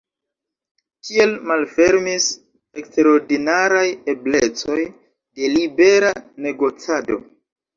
Tiel 1.09 1.33
malfermis 1.51 2.29
eksterordinaraj 2.83 3.85
eblecoj 4.15 4.79
de 4.87 5.51
libera 5.57 6.13
negocado. 6.49 7.21